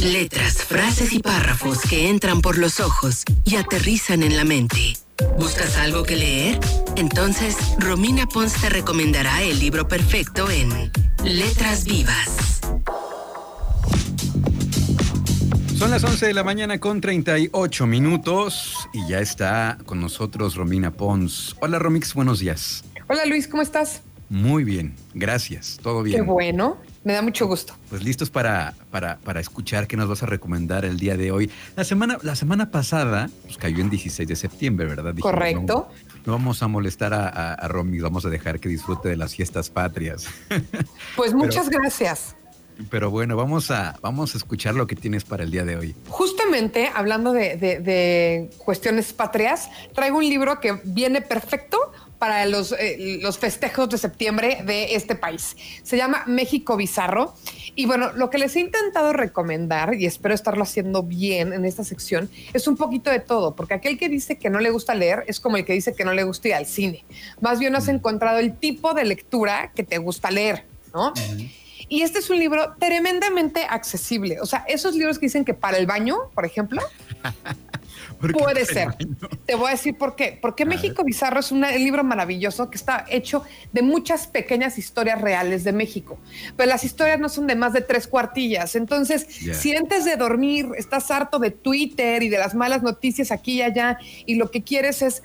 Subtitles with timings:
[0.00, 4.96] Letras, frases y párrafos que entran por los ojos y aterrizan en la mente.
[5.38, 6.60] ¿Buscas algo que leer?
[6.96, 10.90] Entonces, Romina Pons te recomendará el libro perfecto en
[11.24, 12.60] Letras Vivas.
[15.76, 20.92] Son las 11 de la mañana con 38 minutos y ya está con nosotros Romina
[20.92, 21.56] Pons.
[21.60, 22.84] Hola Romix, buenos días.
[23.08, 24.02] Hola Luis, ¿cómo estás?
[24.28, 26.18] Muy bien, gracias, todo bien.
[26.18, 27.74] Qué bueno, me da mucho gusto.
[27.88, 31.50] Pues listos para, para, para escuchar qué nos vas a recomendar el día de hoy.
[31.76, 35.14] La semana, la semana pasada pues, cayó en 16 de septiembre, ¿verdad?
[35.20, 35.88] Correcto.
[36.26, 39.70] No, vamos a molestar a, a, Romix, vamos a dejar que disfrute de las fiestas
[39.70, 40.26] patrias.
[41.16, 42.36] Pues muchas gracias.
[42.90, 45.96] Pero bueno, vamos a, vamos a escuchar lo que tienes para el día de hoy.
[46.08, 53.18] Justamente hablando de, de, cuestiones patrias, traigo un libro que viene perfecto para los, eh,
[53.20, 55.56] los festejos de septiembre de este país.
[55.82, 57.34] Se llama México Bizarro.
[57.74, 61.84] Y bueno, lo que les he intentado recomendar, y espero estarlo haciendo bien en esta
[61.84, 65.24] sección, es un poquito de todo, porque aquel que dice que no le gusta leer
[65.28, 67.04] es como el que dice que no le gusta ir al cine.
[67.40, 71.12] Más bien has encontrado el tipo de lectura que te gusta leer, ¿no?
[71.88, 74.40] Y este es un libro tremendamente accesible.
[74.40, 76.82] O sea, esos libros que dicen que para el baño, por ejemplo,
[78.18, 78.88] puede ser.
[79.46, 80.38] Te voy a decir por qué.
[80.40, 85.64] Porque México Bizarro es un libro maravilloso que está hecho de muchas pequeñas historias reales
[85.64, 86.18] de México.
[86.56, 88.76] Pero las historias no son de más de tres cuartillas.
[88.76, 93.54] Entonces, si antes de dormir estás harto de Twitter y de las malas noticias aquí
[93.54, 95.22] y allá y lo que quieres es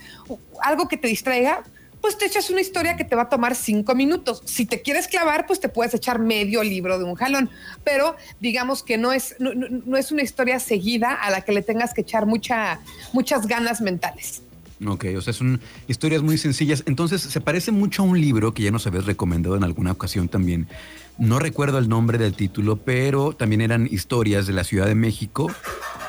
[0.62, 1.64] algo que te distraiga,
[2.04, 4.42] pues te echas una historia que te va a tomar cinco minutos.
[4.44, 7.50] Si te quieres clavar, pues te puedes echar medio libro de un jalón,
[7.86, 11.94] pero digamos que no es, no, es una historia seguida a la que le tengas
[11.94, 12.82] que echar mucha,
[13.14, 14.42] muchas ganas mentales.
[14.86, 16.84] Ok, o sea, son historias muy sencillas.
[16.88, 20.28] Entonces, se parece mucho a un libro que ya nos habías recomendado en alguna ocasión
[20.28, 20.68] también.
[21.18, 25.50] No recuerdo el nombre del título, pero también eran historias de la Ciudad de México.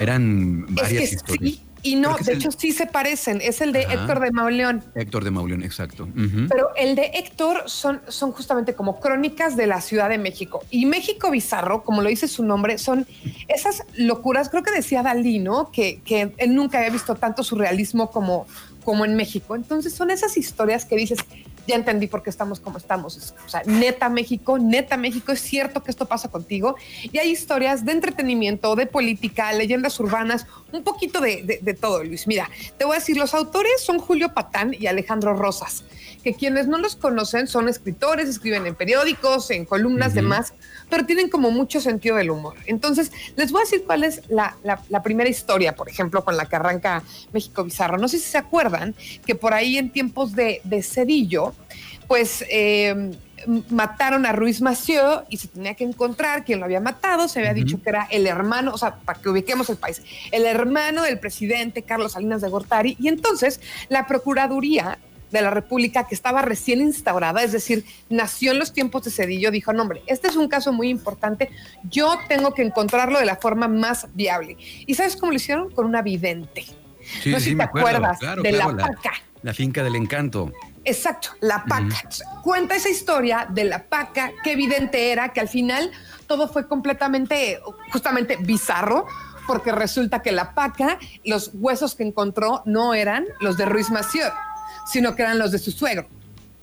[0.01, 1.64] Eran varias historias.
[1.85, 3.41] Y no, de hecho sí se parecen.
[3.43, 4.83] Es el de Héctor de Mauleón.
[4.95, 6.09] Héctor de Mauleón, exacto.
[6.49, 10.65] Pero el de Héctor son, son justamente como crónicas de la Ciudad de México.
[10.71, 13.07] Y México Bizarro, como lo dice su nombre, son
[13.49, 14.49] esas locuras.
[14.49, 15.71] Creo que decía Dalí, ¿no?
[15.71, 18.47] Que, que él nunca había visto tanto surrealismo como,
[18.83, 19.55] como en México.
[19.55, 21.19] Entonces son esas historias que dices,
[21.67, 23.33] ya entendí por qué estamos como estamos.
[23.45, 26.77] O sea, neta México, neta México, es cierto que esto pasa contigo.
[27.03, 32.27] Y hay historias de entretenimiento, de política, leyendas urbanas, un poquito de, todo, Luis.
[32.27, 35.85] Mira, te voy a decir, los autores son Julio Patán y Alejandro Rosas,
[36.25, 40.55] que quienes no los conocen son escritores, escriben en periódicos, en columnas, demás,
[40.89, 42.55] pero tienen como mucho sentido del humor.
[42.65, 44.57] Entonces, les voy a decir cuál es la,
[45.03, 47.03] primera historia, por ejemplo, con la que arranca
[47.33, 47.99] México Bizarro.
[47.99, 48.95] No sé si se acuerdan
[49.27, 51.53] que por ahí en tiempos de, de Cedillo,
[52.09, 53.13] pues eh,
[53.69, 57.29] mataron a Ruiz Massieu y se tenía que encontrar quién lo había matado.
[57.29, 60.03] Se había dicho que era el hermano, o sea, para que ubiquemos el país,
[60.33, 62.97] el hermano del presidente Carlos Salinas de Gortari.
[62.99, 64.99] Y entonces la Procuraduría
[65.35, 69.51] de la República, que estaba recién instaurada, es decir, nació en los tiempos de Cedillo,
[69.51, 71.51] dijo, no, hombre, este es un caso muy importante,
[71.91, 74.57] yo tengo que encontrarlo de la forma más viable.
[74.87, 75.71] ¿Y sabes cómo lo hicieron?
[75.71, 76.65] Con una vidente.
[77.27, 78.97] no sé si te acuerdas de la, la
[79.43, 80.53] La finca del encanto.
[80.85, 82.09] Exacto, la paca.
[82.43, 85.91] Cuenta esa historia de la paca, qué evidente era que al final
[86.27, 89.07] todo fue completamente, justamente bizarro,
[89.47, 94.31] porque resulta que la paca, los huesos que encontró no eran los de Ruiz Massieu,
[94.87, 96.09] sino que eran los de su suegro.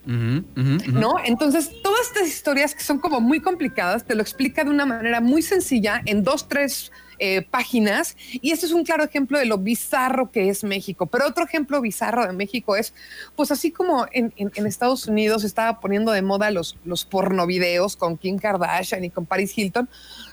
[0.06, 1.16] ¿No?
[1.24, 5.22] Entonces, todas estas historias que son como muy complicadas, te lo explica de una manera
[5.22, 8.18] muy sencilla en dos, tres eh, páginas.
[8.42, 11.06] Y este es un claro ejemplo de lo bizarro que es México.
[11.06, 12.96] Pero otro ejemplo bizarro de México es,
[13.36, 14.34] pues así como en,
[14.66, 19.56] Estados Unidos estaba poniendo de moda los, los pornovideos con Kim Kardashian y con Paris
[19.56, 19.88] Hilton,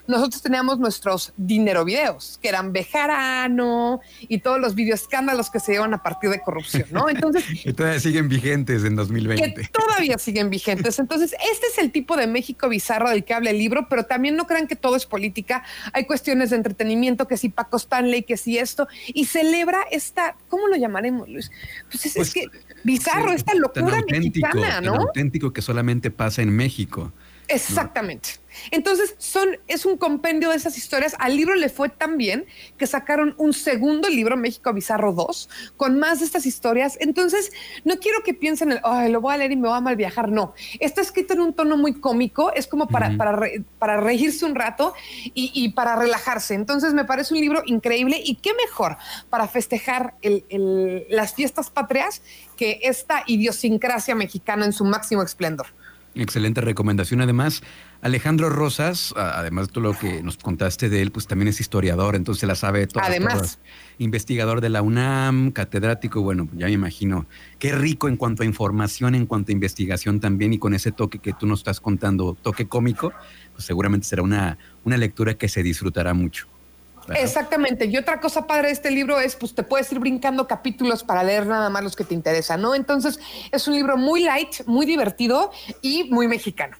[0.09, 5.93] nosotros teníamos nuestros dinero videos, que eran Bejarano y todos los videoescándalos que se llevan
[5.93, 7.11] a partir de corrupción, ¿no?
[7.11, 7.45] Entonces.
[7.63, 9.55] que todavía siguen vigentes en 2020.
[9.55, 10.99] Que todavía siguen vigentes.
[10.99, 14.35] Entonces, este es el tipo de México bizarro del que habla el libro, pero también
[14.35, 15.63] no crean que todo es política.
[15.93, 20.69] Hay cuestiones de entretenimiento, que si Paco Stanley, que si esto, y celebra esta, ¿cómo
[20.69, 21.51] lo llamaremos, Luis?
[21.91, 22.47] Pues es, pues, que
[22.83, 24.93] bizarro, esta locura mexicana, ¿no?
[24.93, 27.13] Tan auténtico que solamente pasa en México.
[27.49, 28.29] Exactamente.
[28.71, 31.17] Entonces, son, es un compendio de esas historias.
[31.19, 32.47] Al libro le fue tan bien
[32.77, 36.99] que sacaron un segundo libro, México Bizarro 2, con más de estas historias.
[37.01, 37.53] Entonces,
[37.85, 40.31] no quiero que piensen, Ay, lo voy a leer y me voy a mal viajar.
[40.31, 43.41] No, está escrito en un tono muy cómico, es como para, para,
[43.79, 44.95] para, reírse un rato
[45.35, 46.55] y, para relajarse.
[46.55, 48.99] Entonces, me parece un libro increíble y qué mejor
[49.31, 50.15] para festejar
[51.09, 52.23] las fiestas patrias
[52.57, 55.69] que esta idiosincrasia mexicana en su máximo esplendor.
[56.15, 57.21] Excelente recomendación.
[57.21, 57.63] Además,
[58.01, 62.17] Alejandro Rosas, además de todo lo que nos contaste de él, pues también es historiador,
[62.17, 63.05] entonces la sabe todo.
[63.05, 63.59] Además.
[63.99, 67.27] Investigador de la UNAM, catedrático, bueno, ya me imagino.
[67.59, 71.19] Qué rico en cuanto a información, en cuanto a investigación también, y con ese toque
[71.19, 73.13] que tú nos estás contando, toque cómico,
[73.53, 76.49] pues seguramente será una, una lectura que se disfrutará mucho.
[77.17, 77.87] Exactamente.
[77.87, 81.23] Y otra cosa padre de este libro es, pues te puedes ir brincando capítulos para
[81.23, 82.75] leer nada más los que te interesan, ¿no?
[82.75, 83.19] Entonces
[83.53, 85.51] es un libro muy light, muy divertido
[85.83, 86.77] y muy mexicano.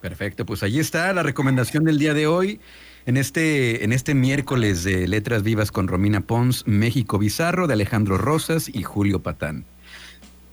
[0.00, 2.60] Perfecto, pues ahí está la recomendación del día de hoy.
[3.04, 8.16] En este, en este miércoles de Letras Vivas con Romina Pons, México Bizarro, de Alejandro
[8.16, 9.64] Rosas y Julio Patán.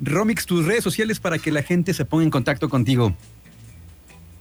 [0.02, 3.14] Romix, tus redes sociales para que la gente se ponga en contacto contigo.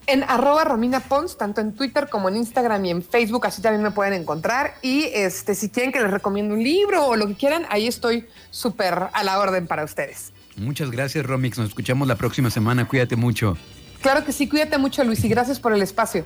[0.08, 3.82] En arroba Romina Pons, tanto en Twitter como en Instagram y en Facebook, así también
[3.82, 4.72] me pueden encontrar.
[4.81, 8.26] Y este, si quieren que les recomiende un libro o lo que quieran, ahí estoy
[8.50, 10.32] súper a la orden para ustedes.
[10.56, 11.58] Muchas gracias, Romix.
[11.58, 12.88] Nos escuchamos la próxima semana.
[12.88, 13.58] Cuídate mucho.
[14.00, 16.25] Claro que sí, cuídate mucho Luis y gracias por el espacio.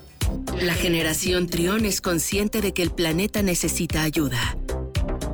[0.61, 4.56] La generación Trión es consciente de que el planeta necesita ayuda.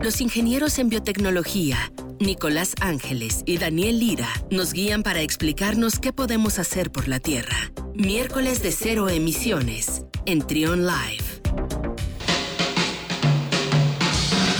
[0.00, 6.58] Los ingenieros en biotecnología, Nicolás Ángeles y Daniel Lira, nos guían para explicarnos qué podemos
[6.58, 7.72] hacer por la Tierra.
[7.98, 11.24] Miércoles de cero emisiones en Trión Live.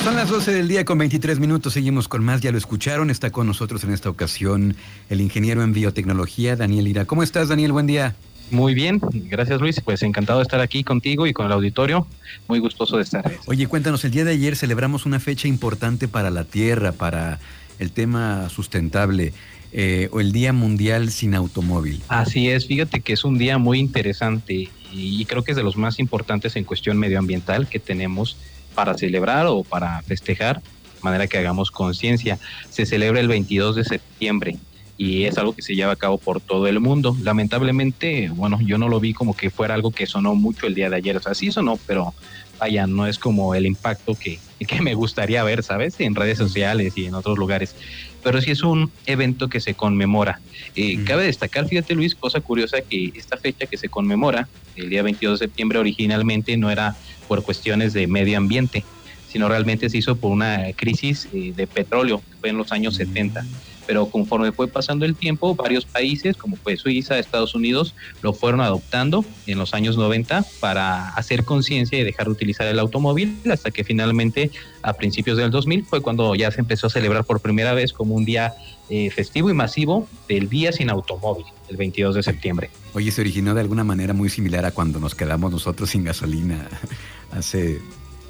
[0.02, 1.75] Son las 12 del día con 23 minutos.
[1.75, 2.40] Seguimos con más.
[2.40, 3.11] Ya lo escucharon.
[3.11, 4.75] Está con nosotros en esta ocasión
[5.08, 7.05] el ingeniero en biotecnología, Daniel Ira.
[7.05, 7.70] ¿Cómo estás, Daniel?
[7.70, 8.17] Buen día.
[8.50, 9.81] Muy bien, gracias Luis.
[9.82, 12.08] Pues encantado de estar aquí contigo y con el auditorio.
[12.49, 13.32] Muy gustoso de estar.
[13.46, 17.38] Oye, cuéntanos, el día de ayer celebramos una fecha importante para la Tierra, para
[17.79, 19.32] el tema sustentable.
[19.73, 22.00] Eh, o el Día Mundial sin Automóvil.
[22.09, 25.76] Así es, fíjate que es un día muy interesante y creo que es de los
[25.76, 28.38] más importantes en cuestión medioambiental que tenemos
[28.75, 32.38] para celebrar o para festejar, de manera que hagamos conciencia.
[32.70, 34.56] Se celebra el 22 de septiembre
[34.97, 37.17] y es algo que se lleva a cabo por todo el mundo.
[37.23, 40.91] Lamentablemente, bueno, yo no lo vi como que fuera algo que sonó mucho el día
[40.91, 42.15] de ayer, o sea, sí sonó, pero
[42.58, 45.94] vaya, no es como el impacto que, que me gustaría ver, ¿sabes?
[45.99, 47.75] En redes sociales y en otros lugares.
[48.22, 50.40] Pero sí es un evento que se conmemora.
[50.75, 55.02] Eh, cabe destacar, fíjate Luis, cosa curiosa, que esta fecha que se conmemora, el día
[55.02, 56.96] 22 de septiembre, originalmente no era
[57.26, 58.84] por cuestiones de medio ambiente,
[59.26, 62.96] sino realmente se hizo por una crisis eh, de petróleo, que fue en los años
[62.96, 63.44] 70.
[63.88, 68.61] Pero conforme fue pasando el tiempo, varios países, como fue Suiza, Estados Unidos, lo fueron
[68.61, 73.70] adoptando en los años 90 para hacer conciencia y dejar de utilizar el automóvil, hasta
[73.70, 74.50] que finalmente
[74.82, 78.14] a principios del 2000 fue cuando ya se empezó a celebrar por primera vez como
[78.14, 78.52] un día
[78.90, 82.70] eh, festivo y masivo del Día sin Automóvil, el 22 de septiembre.
[82.93, 86.69] Oye, se originó de alguna manera muy similar a cuando nos quedamos nosotros sin gasolina
[87.31, 87.81] hace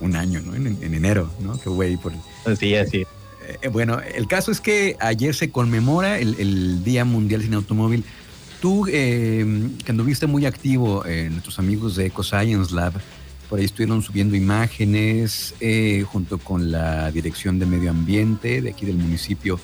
[0.00, 0.54] un año, ¿no?
[0.54, 1.58] En, enero, ¿no?
[1.58, 2.12] Que güey por...
[2.56, 3.04] Sí, así.
[3.48, 8.04] Eh, bueno, el caso es que ayer se conmemora el, Día Mundial sin Automóvil.
[8.60, 12.92] Tú, eh, que anduviste muy activo, eh, nuestros amigos de EcoScience Lab,
[13.48, 18.84] por ahí estuvieron subiendo imágenes eh, junto con la Dirección de Medio Ambiente de aquí
[18.84, 19.58] del municipio.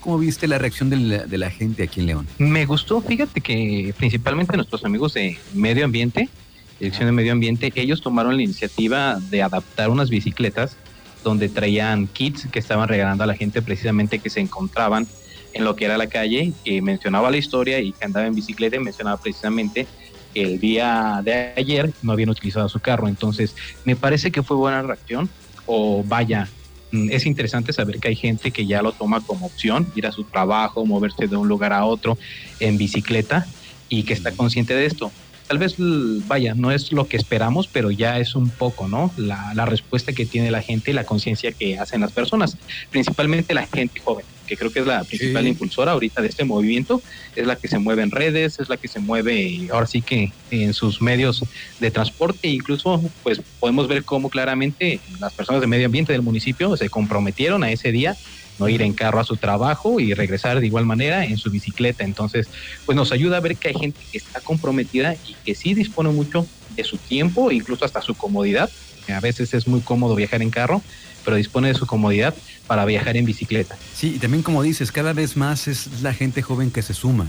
[0.00, 2.28] ¿Cómo viste la reacción de la, de la gente aquí en León?
[2.38, 6.30] Me gustó, fíjate que principalmente nuestros amigos de Medio Ambiente
[6.78, 10.76] Dirección de Medio Ambiente, ellos tomaron la iniciativa de adaptar unas bicicletas
[11.26, 15.08] donde traían kits que estaban regalando a la gente precisamente que se encontraban
[15.54, 18.76] en lo que era la calle, que mencionaba la historia y que andaba en bicicleta
[18.76, 19.88] y mencionaba precisamente
[20.32, 23.08] que el día de ayer no habían utilizado su carro.
[23.08, 25.28] Entonces, me parece que fue buena reacción.
[25.66, 26.48] O vaya,
[26.92, 30.12] mm, es interesante saber que hay gente que ya lo toma como opción, ir a
[30.12, 32.16] su trabajo, moverse de un lugar a otro
[32.60, 33.44] en bicicleta
[33.88, 35.10] y que está consciente de esto
[35.46, 39.12] tal vez, vaya, no es lo que esperamos, pero ya es un poco, ¿no?
[39.16, 42.56] La, la respuesta que tiene la gente y la conciencia que hacen las personas,
[42.90, 47.02] principalmente la gente joven, que creo que es la principal impulsora ahorita de este movimiento,
[47.34, 50.32] es la que se mueve en redes, es la que se mueve ahora sí que
[50.50, 51.44] en sus medios
[51.80, 56.76] de transporte, incluso pues podemos ver cómo claramente las personas de medio ambiente del municipio
[56.76, 58.16] se comprometieron a ese día
[58.58, 62.04] no ir en carro a su trabajo y regresar de igual manera en su bicicleta.
[62.04, 62.48] Entonces,
[62.84, 66.10] pues nos ayuda a ver que hay gente que está comprometida y que sí dispone
[66.10, 68.70] mucho de su tiempo, incluso hasta su comodidad.
[69.08, 70.82] A veces es muy cómodo viajar en carro,
[71.24, 72.34] pero dispone de su comodidad
[72.66, 73.76] para viajar en bicicleta.
[73.94, 77.26] Sí, y también como dices, cada vez más es la gente joven que se suma.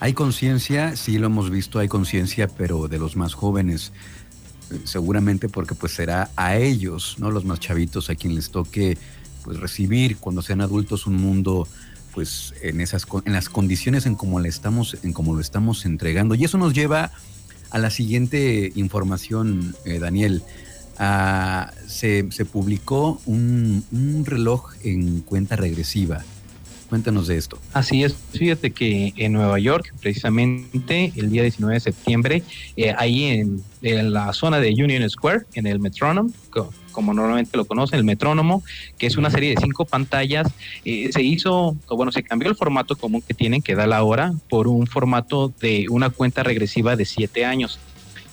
[0.00, 3.92] Hay conciencia, sí lo hemos visto, hay conciencia, pero de los más jóvenes,
[4.70, 7.32] eh, seguramente porque pues será a ellos, ¿no?
[7.32, 8.96] Los más chavitos a quien les toque
[9.48, 11.66] pues recibir cuando sean adultos un mundo
[12.12, 16.34] pues en esas en las condiciones en como le estamos en como lo estamos entregando.
[16.34, 17.12] Y eso nos lleva
[17.70, 20.42] a la siguiente información eh, Daniel.
[21.86, 23.84] Se, publicó un,
[24.26, 26.24] reloj en cuenta regresiva
[26.88, 27.58] Cuéntanos de esto.
[27.74, 32.42] Así es, fíjate que en Nueva York, precisamente el día 19 de septiembre,
[32.76, 33.62] eh, ahí en,
[34.12, 36.30] la zona de Union Square, en el Metronome,
[36.90, 38.64] como normalmente lo conocen, el metrónomo,
[38.96, 40.48] que es una serie de cinco pantallas,
[40.84, 44.02] eh, se hizo, o bueno, se cambió el formato común que tienen, que da la
[44.02, 47.78] hora, por un formato de una cuenta regresiva de siete años.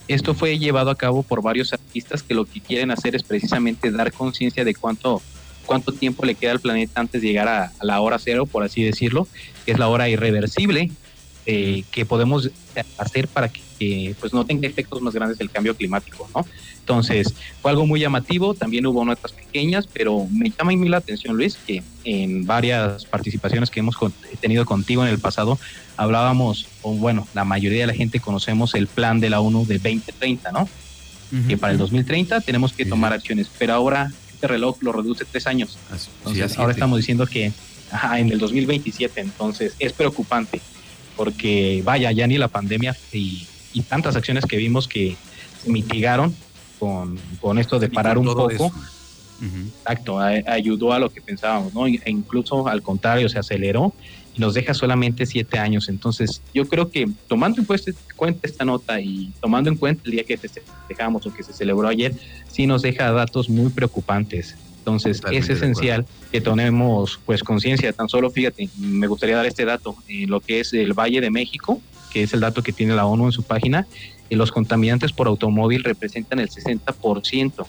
[0.07, 3.91] Esto fue llevado a cabo por varios artistas que lo que quieren hacer es precisamente
[3.91, 5.21] dar conciencia de cuánto
[5.65, 8.83] cuánto tiempo le queda al planeta antes de llegar a, la hora cero, por así
[8.83, 9.27] decirlo,
[9.65, 10.91] que es la hora irreversible
[11.45, 12.49] eh, que podemos
[12.97, 16.45] hacer para que pues no tenga efectos más grandes el cambio climático, ¿no?
[16.79, 20.97] Entonces, fue algo muy llamativo, también hubo notas pequeñas, pero me llama a mí la
[20.97, 23.95] atención, Luis, que en varias participaciones que hemos
[24.39, 25.57] tenido contigo en el pasado,
[25.97, 29.79] hablábamos, o bueno, la mayoría de la gente conocemos el plan de la ONU de
[29.79, 30.69] 2030, ¿no?
[31.47, 35.47] que para el 2030 tenemos que tomar acciones, pero ahora este reloj lo reduce tres
[35.47, 35.77] años.
[36.19, 37.51] Entonces, ahora estamos diciendo que
[38.17, 40.61] en el 2027, entonces es preocupante,
[41.15, 43.47] porque vaya, ya ni la pandemia y,
[43.89, 45.17] tantas acciones que vimos que
[45.61, 46.33] se mitigaron
[46.79, 48.71] con, con esto de parar un poco.
[49.79, 51.87] Exacto, ayudó a lo que pensábamos, ¿no?
[51.87, 53.93] E incluso al contrario, se aceleró
[54.35, 55.87] y nos deja solamente siete años.
[55.87, 57.67] Entonces, yo creo que tomando en
[58.15, 60.37] cuenta esta nota y tomando en cuenta el día que
[60.89, 62.13] dejamos o que se celebró ayer,
[62.49, 64.55] sí nos deja datos muy preocupantes.
[64.79, 67.91] Entonces, es esencial que tomemos pues conciencia.
[67.93, 71.31] Tan solo, fíjate, me gustaría dar este dato, en lo que es el Valle de
[71.31, 73.87] México, que es el dato que tiene la ONU en su página,
[74.29, 77.65] y los contaminantes por automóvil representan el 60%.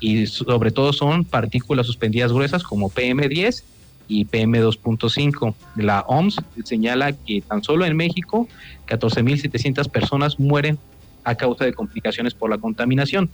[0.00, 3.62] Y sobre todo son partículas suspendidas gruesas como PM10
[4.08, 5.54] y PM2.5.
[5.76, 8.48] La OMS señala que tan solo en México
[8.86, 10.78] 14.700 personas mueren
[11.24, 13.30] a causa de complicaciones por la contaminación.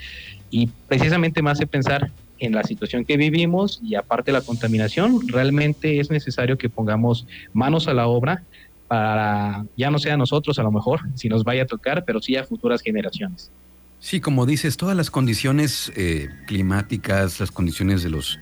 [0.50, 5.26] Y precisamente me hace pensar en la situación que vivimos y aparte de la contaminación,
[5.28, 8.44] realmente es necesario que pongamos manos a la obra
[8.86, 12.36] para, ya no sea nosotros a lo mejor, si nos vaya a tocar, pero sí
[12.36, 13.50] a futuras generaciones.
[14.00, 18.38] Sí, como dices, todas las condiciones eh, climáticas, las condiciones de los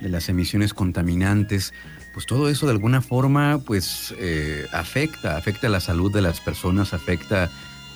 [0.00, 1.72] de las emisiones contaminantes,
[2.12, 6.92] pues todo eso de alguna forma pues eh, afecta, afecta la salud de las personas,
[6.92, 7.50] afecta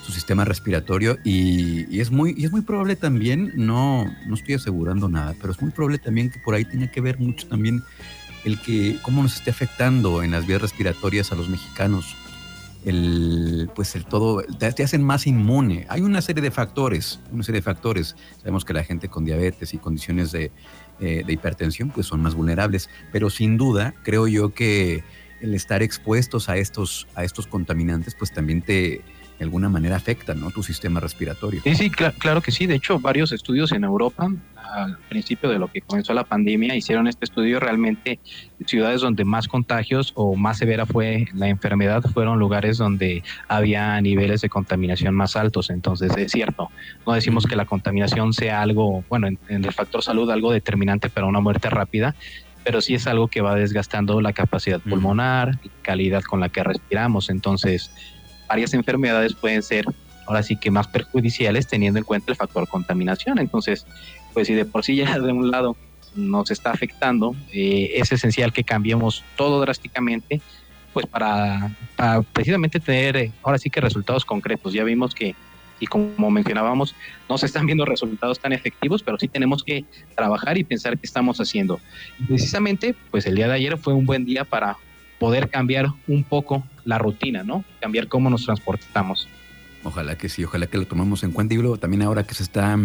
[0.04, 5.34] su sistema respiratorio y, es muy, es muy probable también, no, no estoy asegurando nada,
[5.40, 7.82] pero es muy probable también que por ahí tiene que ver mucho también
[8.44, 12.14] el que cómo nos esté afectando en las vías respiratorias a los mexicanos.
[12.84, 15.86] El, pues el todo, te, hacen más inmune.
[15.88, 18.14] Hay una serie de factores, una serie de factores.
[18.36, 20.52] Sabemos que la gente con diabetes y condiciones de,
[21.00, 22.88] eh, de hipertensión, pues son más vulnerables.
[23.12, 25.02] Pero sin duda, creo yo que
[25.40, 29.02] el estar expuestos a estos, a estos contaminantes, pues también te,
[29.38, 30.50] de alguna manera afecta ¿no?
[30.50, 31.60] tu sistema respiratorio.
[31.64, 32.66] Sí, sí, claro que sí.
[32.66, 34.30] De hecho, varios estudios en Europa
[34.72, 38.18] al principio de lo que comenzó la pandemia, hicieron este estudio realmente
[38.66, 44.40] ciudades donde más contagios o más severa fue la enfermedad fueron lugares donde había niveles
[44.40, 45.70] de contaminación más altos.
[45.70, 46.70] Entonces es cierto,
[47.06, 51.26] no decimos que la contaminación sea algo, bueno, en, el factor salud algo determinante para
[51.26, 52.14] una muerte rápida,
[52.64, 57.28] pero sí es algo que va desgastando la capacidad pulmonar, calidad con la que respiramos.
[57.28, 57.90] Entonces,
[58.48, 59.84] varias enfermedades pueden ser
[60.26, 63.38] ahora sí que más perjudiciales teniendo en cuenta el factor contaminación.
[63.38, 63.86] Entonces,
[64.32, 65.76] pues si de por sí ya de un lado
[66.14, 70.40] nos está afectando, eh, es esencial que cambiemos todo drásticamente,
[70.92, 71.70] pues para,
[72.32, 74.72] precisamente tener eh, ahora sí que resultados concretos.
[74.72, 75.34] Ya vimos que,
[75.80, 76.94] y como mencionábamos,
[77.28, 81.06] no se están viendo resultados tan efectivos, pero sí tenemos que trabajar y pensar qué
[81.06, 81.80] estamos haciendo.
[82.18, 84.76] Y precisamente, pues el día de ayer fue un buen día para
[85.18, 87.64] poder cambiar un poco la rutina, ¿no?
[87.80, 89.28] Cambiar cómo nos transportamos.
[89.82, 92.42] Ojalá que sí, ojalá que lo tomemos en cuenta y luego también ahora que se
[92.42, 92.78] está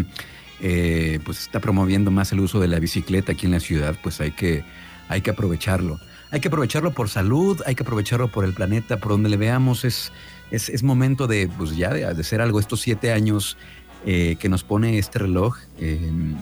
[0.61, 4.19] eh, pues está promoviendo más el uso de la bicicleta aquí en la ciudad, pues
[4.19, 4.63] hay que,
[5.07, 5.99] hay que aprovecharlo.
[6.31, 9.83] Hay que aprovecharlo por salud, hay que aprovecharlo por el planeta, por donde le veamos.
[9.85, 10.11] Es,
[10.51, 12.59] es, momento de, pues ya, de, hacer algo.
[12.59, 13.57] Estos siete años
[14.05, 16.35] eh, que nos pone este reloj, em,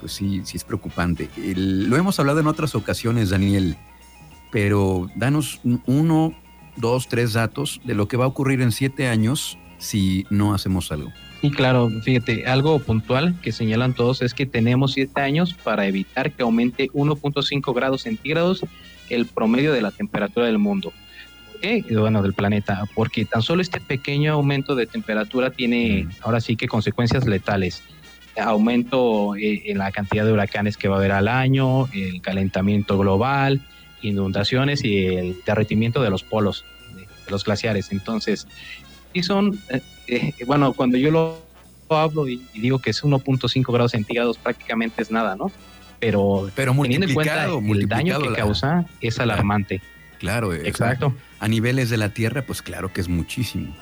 [0.00, 1.28] pues sí, sí es preocupante.
[1.36, 3.76] lo hemos hablado en otras ocasiones, Daniel,
[4.50, 6.34] pero danos uno,
[6.76, 10.90] dos, tres datos de lo que va a ocurrir en siete años si no hacemos
[10.92, 11.12] algo.
[11.40, 16.32] Y claro, fíjate, algo puntual que señalan todos es que tenemos siete años para evitar
[16.32, 18.64] que aumente 1.5 grados centígrados
[19.08, 20.92] el promedio de la temperatura del mundo.
[21.58, 21.84] ¿Por qué?
[21.96, 22.84] Bueno, del planeta.
[22.94, 26.10] Porque tan solo este pequeño aumento de temperatura tiene mm.
[26.22, 27.82] ahora sí que consecuencias letales.
[28.40, 32.96] Aumento eh, en la cantidad de huracanes que va a haber al año, el calentamiento
[32.96, 33.60] global,
[34.00, 37.90] inundaciones y el derretimiento de los polos, de, los glaciares.
[37.90, 38.46] Entonces,
[39.12, 41.38] y son eh, eh, bueno, cuando yo lo
[41.90, 45.50] hablo y, digo que es 1.5 grados centígrados, prácticamente es nada, ¿no?
[45.98, 49.82] Pero, Pero teniendo en cuenta el daño que causa, es alarmante.
[50.18, 51.12] Claro, exacto.
[51.40, 53.74] A niveles de la Tierra, pues claro que es muchísimo.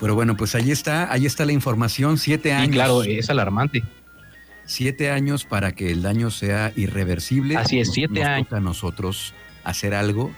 [0.00, 2.74] Pero bueno, pues ahí está, ahí está la información, siete años.
[2.74, 3.82] claro, es alarmante.
[4.64, 7.56] Siete años para que el daño sea irreversible.
[7.56, 8.52] Así es, siete años.
[8.52, 10.32] a nosotros hacer algo.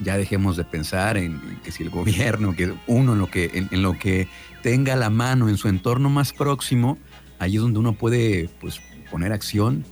[0.00, 3.82] Ya dejemos de pensar en que si el gobierno, que uno en lo que, en,
[3.82, 4.28] lo que
[4.62, 6.98] tenga la mano en su entorno más próximo,
[7.38, 8.80] ahí es donde uno puede pues,
[9.10, 9.84] poner acción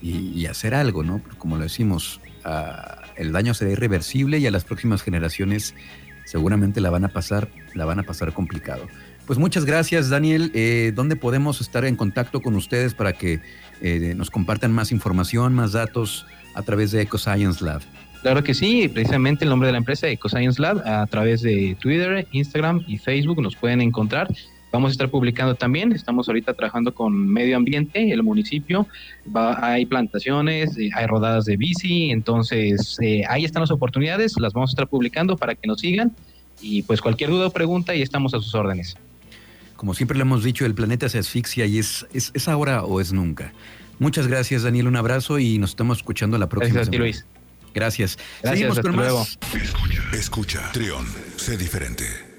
[0.00, 1.20] y, hacer algo, ¿no?
[1.38, 5.74] Como lo decimos, ah, el daño será irreversible y a las próximas generaciones
[6.24, 8.86] seguramente la van a pasar, la van a pasar complicado.
[9.26, 10.50] Pues muchas gracias, Daniel.
[10.54, 13.40] Eh, ¿Dónde podemos estar en contacto con ustedes para que
[13.80, 17.82] eh, nos compartan más información, más datos a través de EcoScience Lab?
[18.22, 22.26] Claro que sí, precisamente el nombre de la empresa EcoScience Lab a través de Twitter,
[22.32, 24.28] Instagram y Facebook nos pueden encontrar.
[24.72, 28.88] Vamos a estar publicando también, estamos ahorita trabajando con medio ambiente, el municipio,
[29.34, 34.70] hay plantaciones, eh, hay rodadas de bici, entonces eh, ahí están las oportunidades, las vamos
[34.70, 36.12] a estar publicando para que nos sigan
[36.62, 38.96] y pues cualquier duda o pregunta, ahí estamos a sus órdenes.
[39.76, 43.12] Como siempre le hemos dicho, el planeta se asfixia y es, es, ahora o es
[43.12, 43.52] nunca.
[43.98, 44.86] Muchas gracias, Daniel.
[44.86, 47.26] Un abrazo y nos estamos escuchando la próxima gracias Luis.
[47.74, 48.18] Gracias.
[48.42, 49.38] Gracias, Seguimos con más.
[49.54, 50.72] Escucha, escucha.
[50.72, 51.04] Trión,
[51.36, 52.31] sé diferente.